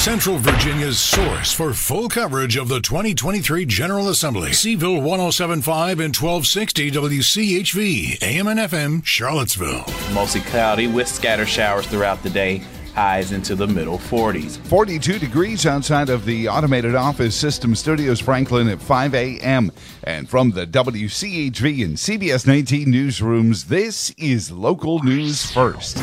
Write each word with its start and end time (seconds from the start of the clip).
Central 0.00 0.38
Virginia's 0.38 0.98
source 0.98 1.52
for 1.52 1.74
full 1.74 2.08
coverage 2.08 2.56
of 2.56 2.68
the 2.68 2.80
2023 2.80 3.66
General 3.66 4.08
Assembly. 4.08 4.48
Cville 4.48 5.02
1075 5.02 6.00
and 6.00 6.16
1260 6.16 6.90
WCHV, 6.90 8.22
AM 8.22 8.46
and 8.46 8.60
FM, 8.60 9.04
Charlottesville. 9.04 9.84
Mostly 10.14 10.40
cloudy 10.40 10.86
with 10.86 11.06
scattered 11.06 11.50
showers 11.50 11.86
throughout 11.86 12.22
the 12.22 12.30
day 12.30 12.62
highs 12.94 13.32
into 13.32 13.54
the 13.54 13.66
middle 13.66 13.98
40s. 13.98 14.56
42 14.68 15.18
degrees 15.18 15.66
outside 15.66 16.08
of 16.08 16.24
the 16.24 16.48
Automated 16.48 16.94
Office 16.94 17.36
System 17.36 17.74
Studios, 17.74 18.20
Franklin, 18.20 18.68
at 18.68 18.80
5 18.80 19.14
a.m. 19.14 19.70
And 20.04 20.26
from 20.26 20.52
the 20.52 20.66
WCHV 20.66 21.84
and 21.84 21.98
CBS 21.98 22.46
19 22.46 22.88
newsrooms, 22.88 23.66
this 23.66 24.14
is 24.16 24.50
Local 24.50 25.04
News 25.04 25.50
First. 25.50 25.98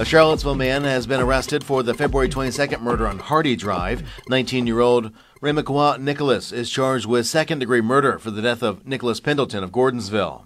A 0.00 0.04
Charlottesville 0.04 0.54
man 0.54 0.84
has 0.84 1.08
been 1.08 1.20
arrested 1.20 1.64
for 1.64 1.82
the 1.82 1.92
February 1.92 2.28
22nd 2.28 2.80
murder 2.80 3.08
on 3.08 3.18
Hardy 3.18 3.56
Drive. 3.56 4.08
19 4.28 4.64
year 4.64 4.78
old 4.78 5.10
Ramaquan 5.42 6.02
Nicholas 6.02 6.52
is 6.52 6.70
charged 6.70 7.04
with 7.04 7.26
second 7.26 7.58
degree 7.58 7.80
murder 7.80 8.16
for 8.20 8.30
the 8.30 8.40
death 8.40 8.62
of 8.62 8.86
Nicholas 8.86 9.18
Pendleton 9.18 9.64
of 9.64 9.72
Gordonsville. 9.72 10.44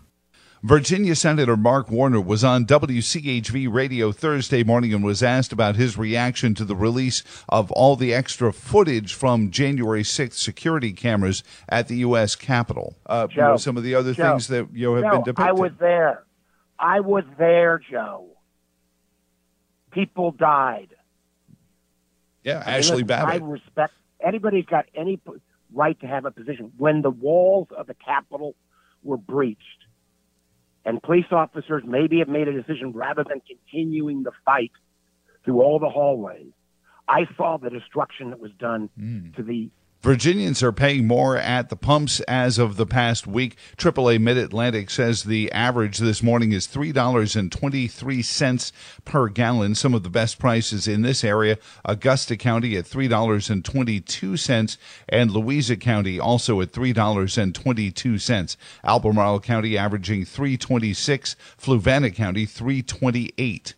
Virginia 0.63 1.15
Senator 1.15 1.55
Mark 1.55 1.91
Warner 1.91 2.19
was 2.19 2.43
on 2.43 2.65
WCHV 2.65 3.71
radio 3.71 4.11
Thursday 4.11 4.63
morning 4.63 4.95
and 4.95 5.05
was 5.05 5.23
asked 5.23 5.53
about 5.53 5.77
his 5.77 5.99
reaction 5.99 6.55
to 6.55 6.65
the 6.65 6.75
release 6.75 7.23
of 7.51 7.71
all 7.73 7.95
the 7.95 8.15
extra 8.15 8.55
footage 8.55 9.13
from 9.13 9.51
January 9.51 10.03
6th 10.03 10.33
security 10.33 10.95
cameras 10.95 11.45
at 11.69 11.89
the 11.89 11.97
U.S. 11.97 12.37
Capitol. 12.37 12.97
Uh, 13.05 13.27
Joe, 13.27 13.35
you 13.35 13.43
know, 13.49 13.57
some 13.59 13.77
of 13.77 13.83
the 13.83 13.95
other 13.97 14.15
Joe, 14.15 14.31
things 14.31 14.49
that 14.49 14.69
you 14.73 14.87
know, 14.87 14.95
have 14.95 15.05
Joe, 15.05 15.11
been 15.11 15.25
depicted. 15.25 15.47
I 15.47 15.53
was 15.53 15.73
there. 15.79 16.25
I 16.79 17.01
was 17.01 17.25
there, 17.39 17.79
Joe. 17.91 18.32
People 19.93 20.33
died. 20.33 20.95
yeah, 22.43 22.63
I 22.65 22.71
mean, 22.71 22.79
Ashley 22.79 23.03
listen, 23.05 23.29
I 23.29 23.37
respect 23.37 23.95
anybody's 24.25 24.67
got 24.67 24.87
any 24.95 25.21
right 25.73 25.99
to 26.01 26.07
have 26.07 26.25
a 26.25 26.31
position. 26.31 26.73
When 26.77 27.03
the 27.03 27.11
walls 27.11 27.69
of 27.77 27.87
the 27.87 27.95
Capitol 27.95 28.55
were 29.03 29.17
breached, 29.17 29.61
and 30.85 31.03
police 31.03 31.27
officers 31.31 31.83
maybe 31.87 32.19
have 32.19 32.29
made 32.29 32.49
a 32.49 32.53
decision 32.53 32.93
rather 32.93 33.25
than 33.25 33.41
continuing 33.41 34.23
the 34.23 34.33
fight 34.45 34.73
through 35.45 35.61
all 35.61 35.79
the 35.79 35.89
hallways, 35.89 36.53
I 37.09 37.27
saw 37.37 37.59
the 37.59 37.71
destruction 37.71 38.31
that 38.31 38.41
was 38.41 38.53
done 38.59 38.89
hmm. 38.99 39.31
to 39.37 39.43
the 39.43 39.71
Virginians 40.03 40.63
are 40.65 40.73
paying 40.73 41.07
more 41.07 41.37
at 41.37 41.69
the 41.69 41.77
pumps 41.77 42.19
as 42.23 42.59
of 42.59 42.77
the 42.77 42.87
past 42.87 43.29
week. 43.29 43.57
AAA 43.77 44.21
Mid 44.21 44.37
Atlantic 44.37 44.91
says 44.91 45.23
the 45.23 45.53
average 45.53 45.99
this 45.99 46.25
morning 46.25 46.51
is 46.51 46.67
$3.23 46.67 48.73
per 49.05 49.29
gallon. 49.29 49.77
Some 49.77 49.95
of 49.95 50.03
the 50.03 50.11
best 50.11 50.41
prices 50.41 50.89
in 50.89 51.03
this 51.03 51.23
area 51.23 51.57
Augusta 51.85 52.37
County 52.37 52.77
at 52.77 52.85
$3.22 52.85 54.77
and 55.09 55.31
Louisa 55.31 55.77
County 55.77 56.19
also 56.19 56.61
at 56.61 56.73
$3.22. 56.73 58.57
Albemarle 58.83 59.39
County 59.39 59.79
averaging 59.79 60.25
326, 60.25 61.37
Fluvanna 61.57 62.13
County 62.13 62.45
328. 62.45 63.75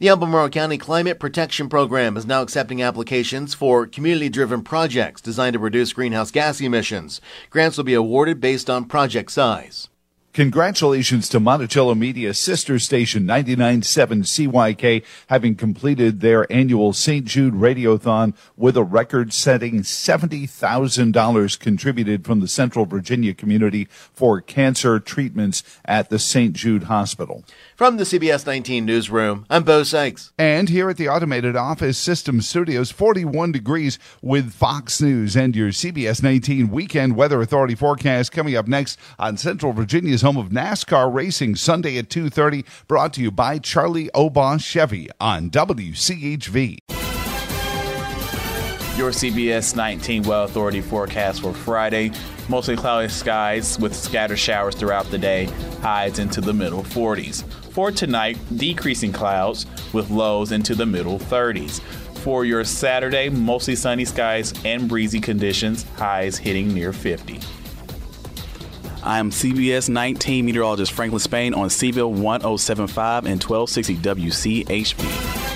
The 0.00 0.08
Albemarle 0.08 0.48
County 0.48 0.78
Climate 0.78 1.20
Protection 1.20 1.68
Program 1.68 2.16
is 2.16 2.24
now 2.24 2.40
accepting 2.40 2.80
applications 2.80 3.52
for 3.52 3.86
community 3.86 4.30
driven 4.30 4.62
projects 4.62 5.20
designed 5.20 5.52
to 5.52 5.58
reduce 5.58 5.92
greenhouse 5.92 6.30
gas 6.30 6.58
emissions. 6.58 7.20
Grants 7.50 7.76
will 7.76 7.84
be 7.84 7.92
awarded 7.92 8.40
based 8.40 8.70
on 8.70 8.86
project 8.86 9.30
size. 9.30 9.90
Congratulations 10.32 11.28
to 11.28 11.40
Monticello 11.40 11.96
Media 11.96 12.32
sister 12.34 12.78
station 12.78 13.24
99.7 13.24 14.22
CYK 14.22 15.02
having 15.26 15.56
completed 15.56 16.20
their 16.20 16.50
annual 16.52 16.92
St. 16.92 17.24
Jude 17.24 17.54
Radiothon 17.54 18.34
with 18.56 18.76
a 18.76 18.84
record-setting 18.84 19.80
$70,000 19.80 21.58
contributed 21.58 22.24
from 22.24 22.38
the 22.38 22.46
Central 22.46 22.86
Virginia 22.86 23.34
community 23.34 23.88
for 23.90 24.40
cancer 24.40 25.00
treatments 25.00 25.64
at 25.84 26.10
the 26.10 26.18
St. 26.20 26.52
Jude 26.52 26.84
Hospital. 26.84 27.42
From 27.74 27.96
the 27.96 28.04
CBS 28.04 28.46
19 28.46 28.84
newsroom, 28.84 29.46
I'm 29.50 29.64
Bo 29.64 29.82
Sykes. 29.82 30.32
And 30.38 30.68
here 30.68 30.88
at 30.88 30.96
the 30.96 31.08
Automated 31.08 31.56
Office 31.56 31.98
System 31.98 32.40
Studios, 32.40 32.92
41 32.92 33.50
degrees 33.50 33.98
with 34.22 34.52
Fox 34.52 35.00
News 35.00 35.36
and 35.36 35.56
your 35.56 35.70
CBS 35.70 36.22
19 36.22 36.70
Weekend 36.70 37.16
Weather 37.16 37.42
Authority 37.42 37.74
forecast 37.74 38.30
coming 38.30 38.54
up 38.54 38.68
next 38.68 38.96
on 39.18 39.36
Central 39.36 39.72
Virginia's 39.72 40.19
home 40.22 40.36
of 40.36 40.48
NASCAR 40.48 41.12
racing 41.12 41.56
Sunday 41.56 41.98
at 41.98 42.08
2:30 42.08 42.64
brought 42.88 43.12
to 43.14 43.22
you 43.22 43.30
by 43.30 43.58
Charlie 43.58 44.10
Obaugh 44.14 44.60
Chevy 44.60 45.08
on 45.20 45.50
WCHV. 45.50 46.78
Your 48.96 49.12
CBS 49.12 49.74
19 49.74 50.24
Well 50.24 50.44
Authority 50.44 50.82
forecast 50.82 51.40
for 51.40 51.54
Friday. 51.54 52.12
Mostly 52.50 52.76
cloudy 52.76 53.08
skies 53.08 53.78
with 53.78 53.94
scattered 53.94 54.38
showers 54.38 54.74
throughout 54.74 55.10
the 55.10 55.16
day, 55.16 55.44
highs 55.80 56.18
into 56.18 56.40
the 56.42 56.52
middle 56.52 56.82
40s. 56.82 57.44
For 57.72 57.90
tonight, 57.90 58.36
decreasing 58.56 59.12
clouds 59.12 59.64
with 59.94 60.10
lows 60.10 60.52
into 60.52 60.74
the 60.74 60.84
middle 60.84 61.18
30s. 61.18 61.80
For 62.18 62.44
your 62.44 62.64
Saturday, 62.64 63.30
mostly 63.30 63.74
sunny 63.74 64.04
skies 64.04 64.52
and 64.66 64.86
breezy 64.86 65.20
conditions, 65.20 65.84
highs 65.96 66.36
hitting 66.36 66.74
near 66.74 66.92
50. 66.92 67.40
I'm 69.02 69.30
CBS 69.30 69.88
19 69.88 70.44
meteorologist 70.44 70.92
Franklin 70.92 71.20
Spain 71.20 71.54
on 71.54 71.68
Cville 71.68 72.12
1075 72.12 73.24
and 73.26 73.42
1260 73.42 73.96
WCHV. 73.96 75.49